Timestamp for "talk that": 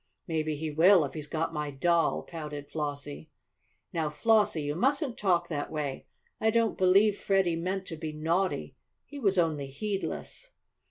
5.15-5.69